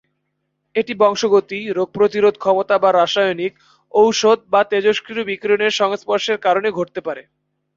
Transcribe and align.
এটি 0.75 0.93
বংশগতি, 0.95 1.59
রোগ 1.77 1.87
প্রতিরোধ 1.93 2.35
ক্ষমতা 2.37 2.75
বা 2.77 2.89
রাসায়নিক, 2.91 3.53
ঔষধ 3.93 4.39
বা 4.51 4.61
তেজস্ক্রিয় 4.71 5.23
বিকিরণের 5.29 5.73
সংস্পর্শের 5.81 6.37
কারণে 6.45 6.69
ঘটতে 6.71 6.99
পারে। 7.07 7.21